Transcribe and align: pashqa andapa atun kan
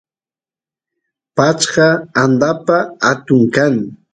pashqa 1.35 1.87
andapa 2.21 2.77
atun 3.09 3.41
kan 3.55 3.73